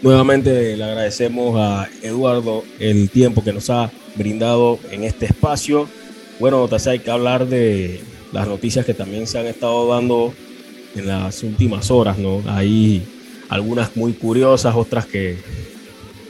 [0.00, 5.88] Nuevamente le agradecemos a Eduardo el tiempo que nos ha brindado en este espacio.
[6.38, 8.00] Bueno, Tassi, hay que hablar de
[8.32, 10.32] las noticias que también se han estado dando
[10.94, 12.42] en las últimas horas, ¿no?
[12.46, 13.02] Hay
[13.48, 15.36] algunas muy curiosas, otras que,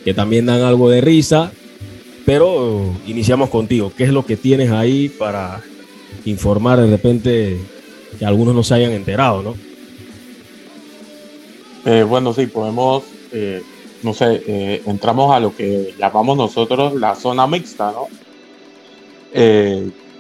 [0.05, 1.53] que también dan algo de risa,
[2.25, 3.93] pero iniciamos contigo.
[3.95, 5.61] ¿Qué es lo que tienes ahí para
[6.25, 7.59] informar de repente
[8.19, 9.55] que algunos no se hayan enterado, ¿no?
[11.85, 13.63] Eh, bueno, sí, podemos, eh,
[14.03, 18.07] no sé, eh, entramos a lo que llamamos nosotros la zona mixta, ¿no?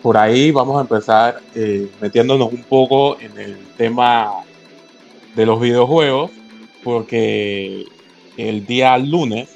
[0.03, 1.41] por ahí vamos a empezar
[2.01, 4.45] metiéndonos un poco en el tema
[5.35, 6.31] de los videojuegos,
[6.85, 7.85] porque
[8.37, 9.49] el día lunes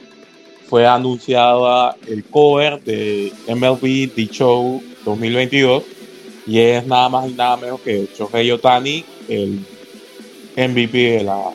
[0.68, 5.82] fue anunciado el cover de MLB The Show 2022
[6.46, 9.60] y es nada más y nada menos que Shohei Otani, el
[10.56, 11.54] MVP de la,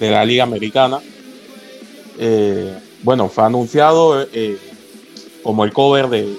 [0.00, 1.00] de la Liga Americana.
[2.18, 4.58] Eh, bueno, fue anunciado eh,
[5.42, 6.36] como el cover de,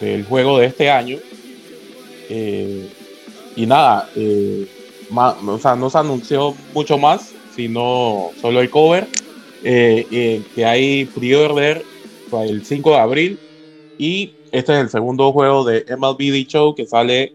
[0.00, 1.18] del juego de este año.
[2.28, 2.88] Eh,
[3.56, 4.10] y nada,
[5.46, 9.06] o sea, no se anunció mucho más, sino solo el cover.
[9.62, 11.84] que hay pre-order
[12.44, 13.38] el 5 de abril
[13.98, 17.34] y este es el segundo juego de MLB Show que sale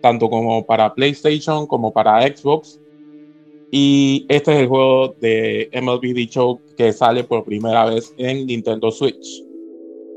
[0.00, 2.78] tanto como para PlayStation como para Xbox.
[3.74, 8.46] Y este es el juego de MLB The Show que sale por primera vez en
[8.46, 9.42] Nintendo Switch.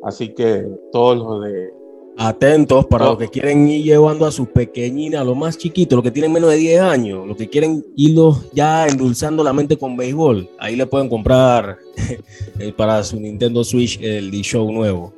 [0.04, 1.70] Así que todos los de...
[2.18, 6.04] Atentos para los que quieren ir llevando a sus pequeñinas, a los más chiquitos, los
[6.04, 9.96] que tienen menos de 10 años, los que quieren irlos ya endulzando la mente con
[9.96, 10.50] béisbol.
[10.60, 11.78] Ahí le pueden comprar
[12.78, 15.14] para su Nintendo Switch el The Show nuevo.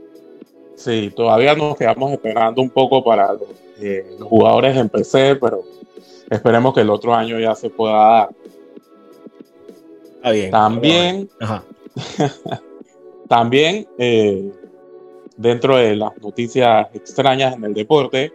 [0.75, 3.35] Sí, todavía nos quedamos esperando un poco para
[3.79, 5.63] eh, los, jugadores en PC, pero
[6.29, 8.29] esperemos que el otro año ya se pueda
[10.23, 10.33] dar.
[10.33, 10.51] bien.
[10.51, 11.29] También,
[13.27, 14.51] también eh,
[15.35, 18.31] dentro de las noticias extrañas en el deporte,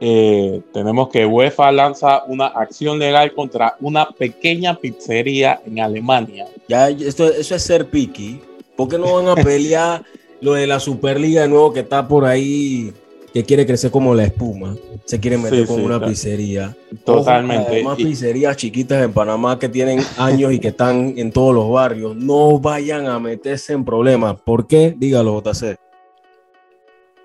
[0.00, 6.46] eh, tenemos que UEFA lanza una acción legal contra una pequeña pizzería en Alemania.
[6.68, 8.40] Ya, esto, eso es ser picky.
[8.76, 10.02] ¿Por qué no van a pelear?
[10.42, 12.92] lo de la Superliga de nuevo que está por ahí,
[13.32, 14.76] que quiere crecer como la espuma.
[15.04, 16.76] Se quiere meter con una pizzería.
[17.04, 17.76] Totalmente.
[17.76, 21.70] Hay más pizzerías chiquitas en Panamá que tienen años y que están en todos los
[21.70, 22.14] barrios.
[22.14, 24.36] No vayan a meterse en problemas.
[24.40, 24.94] ¿Por qué?
[24.96, 25.76] Dígalo, JC.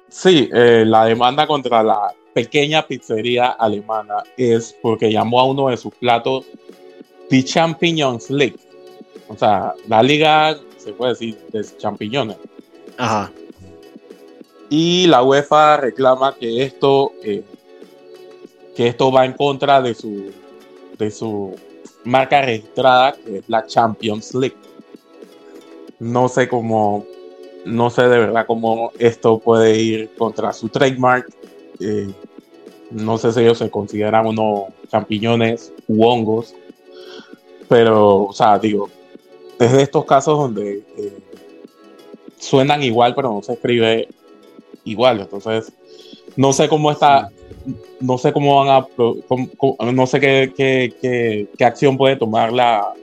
[0.09, 5.78] Sí, eh, la demanda contra la pequeña pizzería alemana es porque llamó a uno de
[5.78, 6.45] sus platos
[7.29, 8.57] The Champions League.
[9.28, 12.38] O sea, la liga, se puede decir, de champiñones.
[12.97, 13.31] Ajá.
[14.69, 17.44] Y la UEFA reclama que esto, eh,
[18.75, 20.31] que esto va en contra de su,
[20.97, 21.55] de su
[22.03, 24.57] marca registrada, que es la Champions League.
[26.00, 27.06] No sé cómo,
[27.66, 31.27] no sé de verdad cómo esto puede ir contra su trademark.
[31.79, 32.11] Eh,
[32.91, 36.56] no sé si ellos se consideran unos champiñones u hongos,
[37.67, 38.89] pero, o sea, digo,
[39.59, 41.17] es de estos casos donde eh,
[42.38, 44.07] suenan igual, pero no se escribe
[44.88, 45.22] igual.
[45.22, 45.72] Entonces,
[46.36, 47.30] no sé cómo está,
[48.00, 52.94] no sé cómo van a, no sé qué, qué, qué, acción puede tomar la,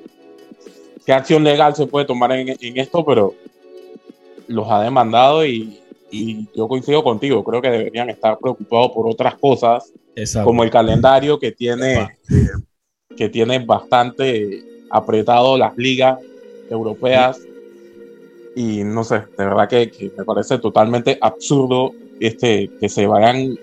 [1.04, 3.34] qué acción legal se puede tomar en, en esto, pero
[4.46, 5.80] los ha demandado y,
[6.10, 9.92] y, yo coincido contigo, creo que deberían estar preocupados por otras cosas,
[10.44, 12.08] como el calendario que tiene,
[13.16, 16.20] que tiene bastante apretado las ligas
[16.70, 17.40] europeas
[18.54, 23.58] y no sé, de verdad que, me parece totalmente absurdo este, que se vayan...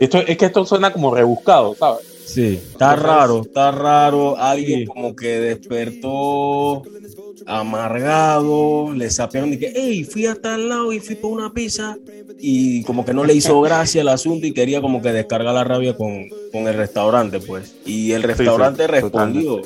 [0.00, 2.14] Esto, es que esto suena como rebuscado, ¿sabes?
[2.24, 4.36] Sí, está raro, está raro.
[4.36, 6.82] Alguien como que despertó
[7.46, 11.96] amargado, le sapearon y que, hey, fui a tal lado y fui por una pizza
[12.38, 15.64] y como que no le hizo gracia el asunto y quería como que descargar la
[15.64, 17.74] rabia con, con el restaurante, pues.
[17.84, 19.60] Y el restaurante respondió,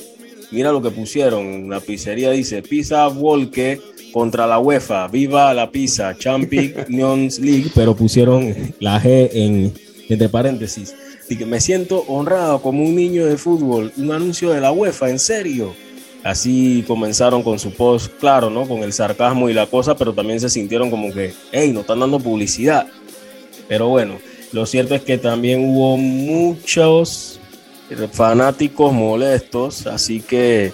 [0.51, 3.81] mira lo que pusieron, la pizzería dice, pizza Volque
[4.13, 9.73] contra la UEFA, viva la pizza, Champions League, pero pusieron la G en,
[10.09, 10.95] entre paréntesis.
[11.29, 15.11] Y que me siento honrado como un niño de fútbol, un anuncio de la UEFA,
[15.11, 15.75] en serio.
[16.25, 18.67] Así comenzaron con su post, claro, ¿no?
[18.67, 22.01] Con el sarcasmo y la cosa, pero también se sintieron como que, hey, nos están
[22.01, 22.87] dando publicidad.
[23.69, 24.15] Pero bueno,
[24.53, 27.38] lo cierto es que también hubo muchos
[28.13, 30.73] fanáticos molestos, así que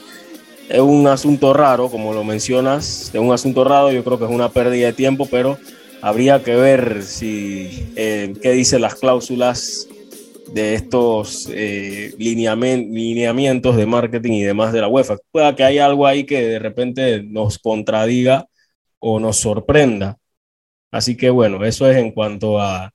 [0.68, 4.30] es un asunto raro, como lo mencionas, es un asunto raro, yo creo que es
[4.30, 5.58] una pérdida de tiempo, pero
[6.00, 9.88] habría que ver si eh, qué dicen las cláusulas
[10.52, 15.16] de estos eh, lineamientos de marketing y demás de la UEFA.
[15.30, 18.46] Pueda que haya algo ahí que de repente nos contradiga
[18.98, 20.18] o nos sorprenda.
[20.90, 22.93] Así que bueno, eso es en cuanto a,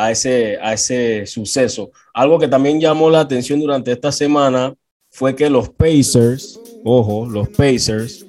[0.00, 1.90] a, ese, a ese suceso.
[2.14, 4.74] Algo que también llamó la atención durante esta semana
[5.10, 8.24] fue que los Pacers, ojo, los Pacers,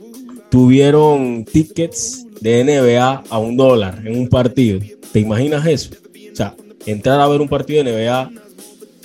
[0.50, 4.82] tuvieron tickets de NBA a un dólar en un partido.
[5.14, 5.92] ¿Te imaginas eso?
[6.32, 8.32] O sea, entrar a ver un partido de NBA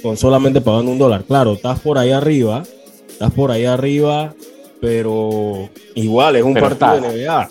[0.03, 1.23] con solamente pagando un dólar.
[1.23, 2.65] Claro, estás por ahí arriba,
[3.09, 4.35] estás por ahí arriba,
[4.81, 7.51] pero igual es un partido de NBA.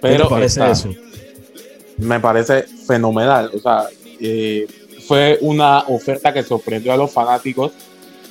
[0.00, 0.94] pero te parece eso?
[1.98, 3.50] Me parece fenomenal.
[3.54, 3.88] O sea,
[4.20, 4.66] eh,
[5.06, 7.72] fue una oferta que sorprendió a los fanáticos,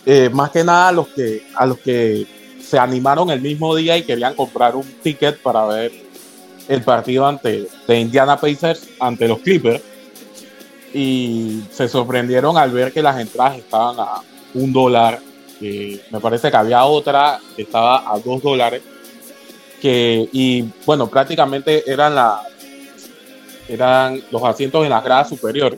[0.06, 2.26] eh, más que nada a los que a los que
[2.62, 5.92] se animaron el mismo día y querían comprar un ticket para ver
[6.68, 9.82] el partido ante de Indiana Pacers ante los Clippers
[10.94, 14.22] y se sorprendieron al ver que las entradas estaban a
[14.54, 15.20] un dólar.
[15.62, 18.82] me parece que había otra que estaba a dos dólares.
[19.82, 22.42] Que, y bueno, prácticamente eran, la,
[23.68, 25.78] eran los asientos en la grada superior,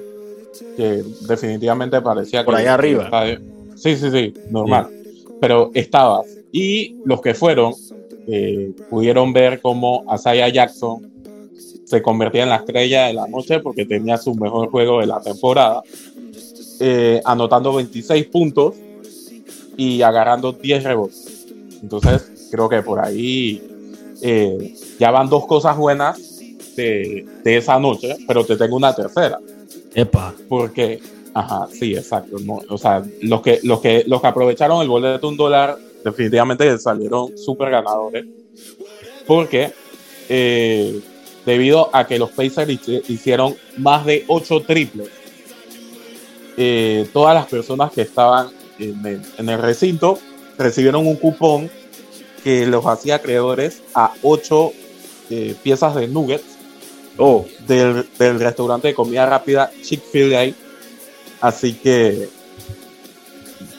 [0.76, 2.62] que definitivamente parecía Por que.
[2.62, 3.10] ahí arriba.
[3.76, 4.90] Sí, sí, sí, normal.
[5.40, 6.22] Pero estaba.
[6.52, 7.74] Y los que fueron
[8.28, 11.10] eh, pudieron ver cómo Asaya Jackson
[11.86, 15.20] se convertía en la estrella de la noche porque tenía su mejor juego de la
[15.22, 15.82] temporada,
[16.80, 18.76] eh, anotando 26 puntos
[19.76, 21.48] y agarrando 10 rebotes.
[21.82, 23.64] Entonces, creo que por ahí
[24.22, 26.39] eh, ya van dos cosas buenas
[26.80, 29.40] de, de, esa noche, pero te tengo una tercera.
[29.94, 30.34] Epa.
[30.48, 31.00] Porque,
[31.34, 32.38] ajá, sí, exacto.
[32.70, 36.78] o sea, los que, los, que, los que aprovecharon el boleto de un dólar definitivamente
[36.78, 38.26] salieron súper ganadores.
[39.28, 39.74] Porque
[40.28, 41.02] eh,
[41.46, 42.70] debido a que los Pacers
[43.10, 45.10] hicieron más de 8 triples.
[46.58, 50.20] Eh, todas las personas que estaban en el, recinto
[50.58, 51.70] recibieron un cupón
[52.44, 54.72] que los hacía acreedores a 8
[55.32, 56.59] eh, piezas de nuggets
[57.20, 57.46] oh.
[57.68, 58.06] del,
[58.40, 60.54] restaurante de comida rápida Chick-fil-A.
[61.42, 62.28] Así que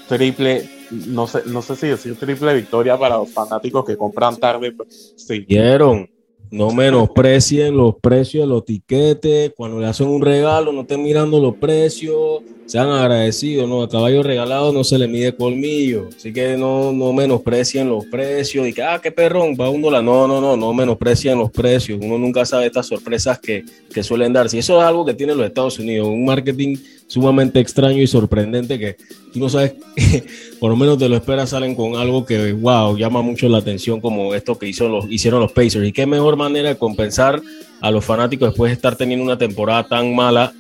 [0.08, 4.75] triple, no sé, no sé si decir triple victoria para los fanáticos que compran tarde.
[5.16, 6.08] Siguieron
[6.50, 9.52] no menosprecien los precios de los tiquetes.
[9.56, 12.43] Cuando le hacen un regalo, no estén mirando los precios.
[12.67, 13.82] Sean agradecidos, ¿no?
[13.82, 16.08] A caballo regalado no se le mide colmillo.
[16.17, 18.67] Así que no, no menosprecien los precios.
[18.67, 20.02] Y que, ah, qué perrón, va un dólar.
[20.02, 21.99] No, no, no, no menosprecien los precios.
[22.02, 24.56] Uno nunca sabe estas sorpresas que, que suelen darse.
[24.56, 26.08] Y eso es algo que tienen los Estados Unidos.
[26.08, 26.76] Un marketing
[27.10, 28.96] sumamente extraño y sorprendente que
[29.32, 29.74] tú no sabes,
[30.60, 34.00] por lo menos te lo esperas, salen con algo que, wow, llama mucho la atención
[34.00, 35.88] como esto que hizo los, hicieron los Pacers.
[35.88, 37.42] Y qué mejor manera de compensar
[37.80, 40.52] a los fanáticos después de estar teniendo una temporada tan mala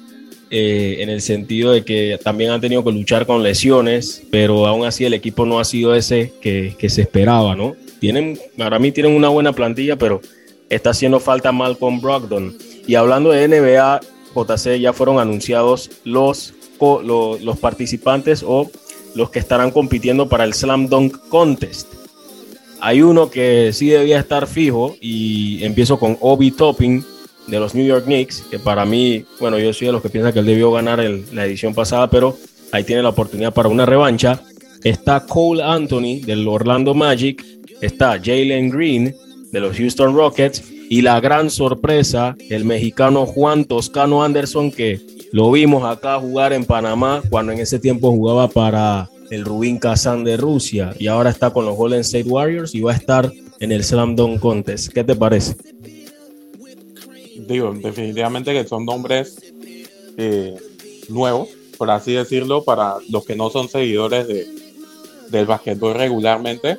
[0.50, 4.84] eh, en el sentido de que también han tenido que luchar con lesiones, pero aún
[4.84, 7.76] así el equipo no ha sido ese que, que se esperaba, ¿no?
[8.00, 10.20] Tienen, para mí tienen una buena plantilla, pero
[10.68, 12.56] está haciendo falta Malcolm Brogdon.
[12.88, 14.00] Y hablando de NBA,
[14.34, 18.70] JC ya fueron anunciados los, los, participantes o
[19.14, 21.88] los que estarán compitiendo para el Slam Dunk Contest.
[22.80, 27.04] Hay uno que sí debía estar fijo y empiezo con Obi Topping
[27.46, 30.32] de los New York Knicks, que para mí, bueno, yo soy de los que piensan
[30.32, 30.98] que él debió ganar
[31.32, 32.36] la edición pasada, pero
[32.72, 34.40] ahí tiene la oportunidad para una revancha.
[34.82, 37.44] Está Cole Anthony del Orlando Magic,
[37.82, 39.14] está Jalen Green
[39.52, 45.52] de los Houston Rockets y la gran sorpresa, el mexicano Juan Toscano Anderson, que lo
[45.52, 50.36] vimos acá jugar en Panamá cuando en ese tiempo jugaba para el Rubín Kazán de
[50.36, 53.84] Rusia y ahora está con los Golden State Warriors y va a estar en el
[53.84, 54.92] Slam Dunk Contest.
[54.92, 55.54] ¿Qué te parece?
[57.46, 59.36] Digo, definitivamente que son nombres
[60.16, 60.56] eh,
[61.08, 64.44] nuevos, por así decirlo, para los que no son seguidores de,
[65.30, 66.78] del basquetbol regularmente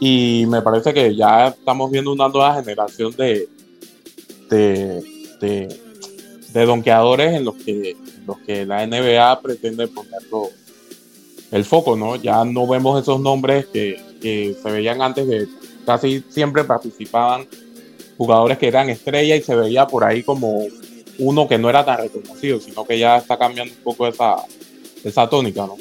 [0.00, 3.48] y me parece que ya estamos viendo una nueva generación de,
[4.50, 5.02] de,
[6.52, 7.96] de, donkeadores en los que,
[8.26, 10.20] los que la NBA pretende poner
[11.50, 12.16] el foco, ¿no?
[12.16, 15.46] Ya no vemos esos nombres que, que se veían antes, que
[15.84, 17.46] casi siempre participaban
[18.16, 20.66] jugadores que eran estrellas y se veía por ahí como
[21.18, 24.36] uno que no era tan reconocido, sino que ya está cambiando un poco esa,
[25.04, 25.76] esa tónica, ¿no?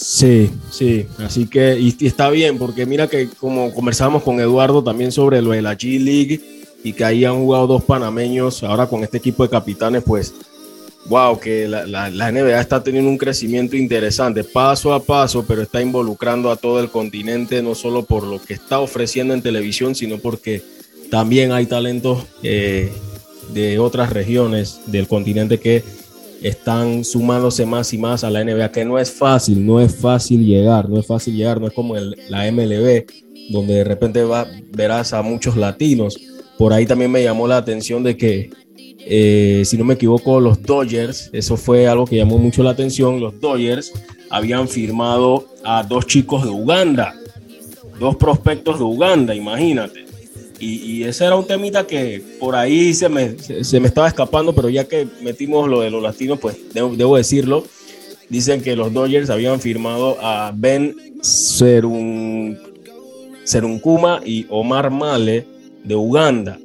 [0.00, 5.10] Sí, sí, así que y, está bien, porque mira que como conversamos con Eduardo también
[5.10, 6.40] sobre lo de la G League
[6.84, 10.34] y que ahí han jugado dos panameños, ahora con este equipo de capitanes, pues,
[11.06, 15.82] wow, que la, la, NBA está teniendo un crecimiento interesante, paso a paso, pero está
[15.82, 20.18] involucrando a todo el continente, no solo por lo que está ofreciendo en televisión, sino
[20.18, 20.62] porque
[21.10, 22.92] también hay talentos eh,
[23.52, 25.82] de otras regiones del continente que
[26.42, 30.44] están sumándose más y más a la NBA, que no es fácil, no es fácil
[30.44, 33.04] llegar, no es fácil llegar, no es como la MLB,
[33.50, 36.18] donde de repente va, verás a muchos latinos.
[36.56, 40.62] Por ahí también me llamó la atención de que, eh, si no me equivoco, los
[40.62, 43.92] Dodgers, eso fue algo que llamó mucho la atención, los Dodgers
[44.30, 47.14] habían firmado a dos chicos de Uganda,
[47.98, 50.07] dos prospectos de Uganda, imagínate.
[50.60, 54.68] Y, ese era un temita que por ahí se me, se, me, estaba escapando, pero
[54.68, 57.64] ya que metimos lo de los latinos, pues debo, decirlo.
[58.28, 62.58] Dicen que los Dodgers habían firmado a Ben Serun,
[63.44, 65.46] Serunkuma y Omar Male
[65.84, 66.58] de Uganda.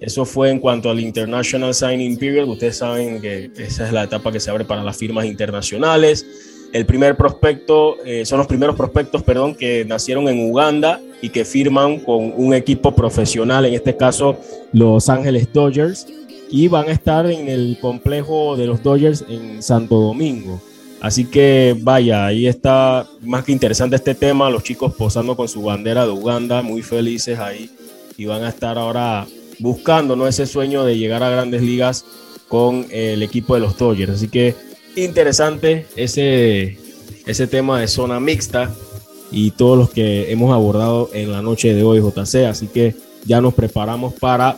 [0.00, 2.48] Eso fue en cuanto al International Signing Period.
[2.48, 6.26] Ustedes saben que esa es la etapa que se abre para las firmas internacionales.
[6.74, 11.44] El primer prospecto, eh, son los primeros prospectos, perdón, que nacieron en Uganda y que
[11.44, 14.36] firman con un equipo profesional, en este caso
[14.72, 16.04] Los Ángeles Dodgers,
[16.50, 20.60] y van a estar en el complejo de los Dodgers en Santo Domingo.
[21.00, 25.62] Así que vaya, ahí está más que interesante este tema, los chicos posando con su
[25.62, 27.70] bandera de Uganda, muy felices ahí,
[28.16, 29.28] y van a estar ahora
[29.60, 30.26] buscando ¿no?
[30.26, 32.04] ese sueño de llegar a grandes ligas
[32.48, 34.14] con el equipo de los Dodgers.
[34.14, 36.78] Así que interesante ese,
[37.26, 38.74] ese tema de zona mixta
[39.30, 42.46] y todos los que hemos abordado en la noche de hoy, JC.
[42.46, 44.56] Así que ya nos preparamos para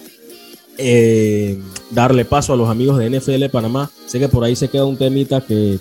[0.78, 1.58] eh,
[1.90, 3.90] darle paso a los amigos de NFL Panamá.
[4.06, 5.78] Sé que por ahí se queda un temita que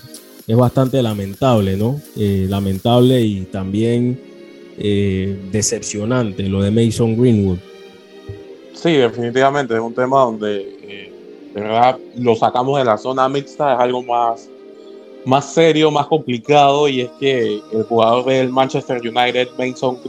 [0.47, 1.99] es bastante lamentable, ¿no?
[2.15, 4.19] Eh, lamentable y también
[4.77, 7.57] eh, decepcionante, lo de Mason Greenwood.
[8.73, 10.74] Sí, definitivamente es un tema donde
[11.63, 14.49] verdad lo sacamos de la zona mixta, es algo más,
[15.25, 19.99] más serio, más complicado, y es que el jugador del Manchester United, Mason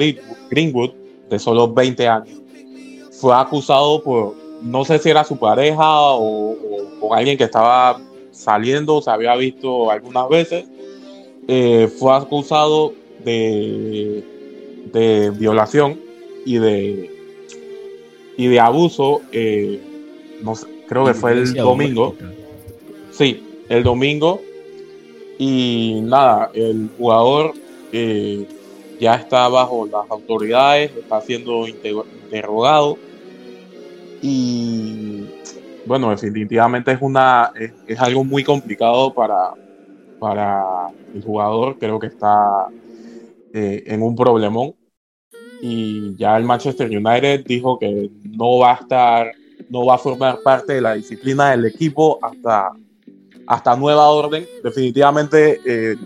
[0.50, 0.90] Greenwood,
[1.30, 2.40] de solo 20 años,
[3.12, 6.56] fue acusado por, no sé si era su pareja o,
[7.00, 8.00] o, alguien que estaba
[8.32, 10.66] saliendo, se había visto algunas veces,
[11.48, 12.92] eh, fue acusado
[13.24, 14.24] de,
[14.92, 16.00] de violación
[16.44, 17.10] y de,
[18.36, 19.80] y de abuso, eh,
[20.42, 22.16] no sé, creo que fue el domingo.
[23.10, 24.40] Sí, el domingo.
[25.38, 27.52] Y nada, el jugador
[27.92, 28.46] eh,
[28.98, 32.96] ya está bajo las autoridades, está siendo interrogado.
[34.22, 35.24] Y
[35.84, 37.52] bueno, definitivamente es una
[37.86, 39.52] es, algo muy complicado para,
[40.18, 41.78] para el jugador.
[41.78, 42.66] Creo que está
[43.52, 44.74] eh, en un problemón.
[45.62, 49.32] Y ya el Manchester United dijo que no va a estar
[49.68, 52.72] no va a formar parte de la disciplina del equipo hasta,
[53.46, 54.46] hasta nueva orden.
[54.62, 55.96] Definitivamente eh,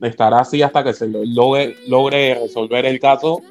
[0.00, 3.42] estará así hasta que se logre, logre resolver el caso.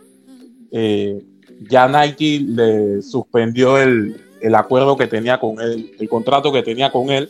[0.71, 1.21] Eh,
[1.69, 4.15] ya Nike le suspendió el,
[4.55, 7.29] acuerdo que tenía con él, el contrato que tenía con él.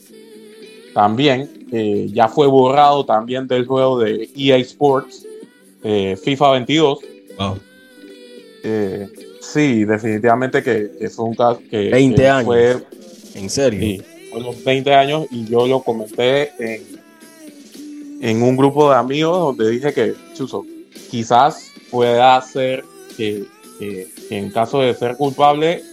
[0.93, 5.25] También eh, ya fue borrado también del juego de EA Sports,
[5.81, 6.99] FIFA 22.
[9.41, 11.89] Sí, definitivamente que, fue un caso que...
[11.89, 12.45] 20 años.
[12.45, 12.77] Fue,
[13.33, 13.79] ¿En serio?
[13.79, 17.01] Sí, fue los 20 años y yo lo comenté en,
[18.21, 20.65] en un grupo de amigos donde dije que, Chuso,
[21.09, 22.83] quizás pueda ser
[23.17, 23.45] que,
[24.29, 25.83] en caso de ser culpable,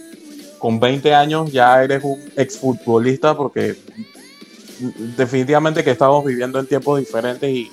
[0.59, 3.75] con 20 años ya eres un exfutbolista porque
[5.17, 7.71] definitivamente que estamos viviendo en tiempos diferentes y,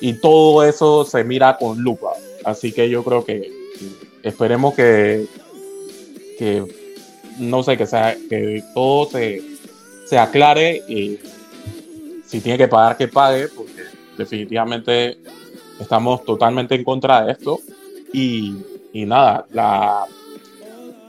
[0.00, 2.10] y todo eso se mira con lupa.
[2.44, 3.55] Así que yo creo que
[4.28, 5.26] esperemos que,
[6.38, 6.64] que
[7.38, 9.42] no sé, que, sea, que todo se,
[10.06, 11.18] se aclare y
[12.24, 13.82] si tiene que pagar, que pague, porque
[14.18, 15.18] definitivamente
[15.78, 17.60] estamos totalmente en contra de esto.
[18.12, 18.56] Y,
[18.92, 20.04] y nada, la,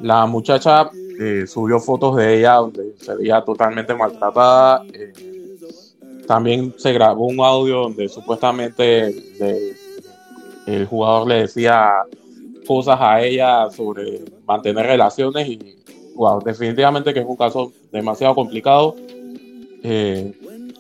[0.02, 4.84] la muchacha eh, subió fotos de ella donde se veía totalmente maltratada.
[4.94, 5.14] Eh,
[6.28, 9.16] también se grabó un audio donde supuestamente
[10.68, 11.94] el jugador le decía
[12.68, 15.78] cosas a ella sobre mantener relaciones y
[16.16, 18.96] wow, definitivamente que es un caso demasiado complicado.
[19.84, 20.34] Eh,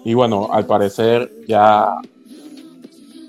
[0.03, 1.95] y bueno, al parecer ya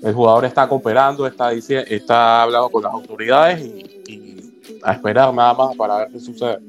[0.03, 3.85] el jugador está cooperando, está, está hablando con las autoridades y,
[4.81, 6.59] a esperar nada más para ver qué sucede.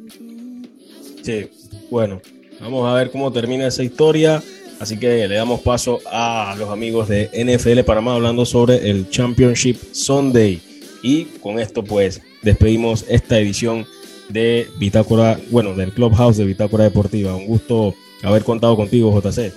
[1.23, 1.49] Sí,
[1.91, 2.21] bueno,
[2.61, 4.43] vamos a ver cómo termina esa historia.
[4.81, 9.11] Así que le damos paso a los amigos de NFL para más hablando sobre el
[9.11, 10.70] Championship Sunday.
[11.03, 13.87] Y con esto pues despedimos esta edición
[14.29, 17.35] de Bitácora, bueno, del Clubhouse de Bitácora Deportiva.
[17.35, 19.53] Un gusto haber contado contigo, JC.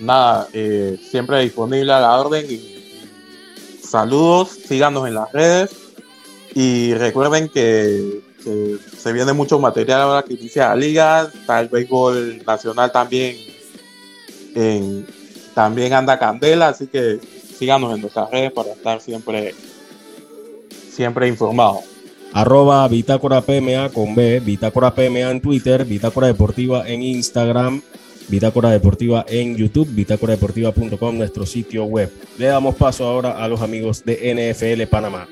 [0.00, 2.46] Nada, eh, siempre disponible a la orden.
[3.82, 5.70] Saludos, síganos en las redes
[6.54, 8.20] y recuerden que
[8.98, 13.36] se viene mucho material ahora que inicia la liga, está el béisbol nacional también,
[15.54, 17.20] también anda candela, así que
[17.58, 19.54] síganos en nuestras redes para estar siempre,
[20.92, 21.80] siempre informados.
[22.32, 27.82] Arroba Bitácora PMA con B, Bitácora PMA en Twitter, Bitácora Deportiva en Instagram,
[28.28, 32.10] Bitácora Deportiva en YouTube, bitácoradeportiva.com, nuestro sitio web.
[32.38, 35.28] Le damos paso ahora a los amigos de NFL Panamá.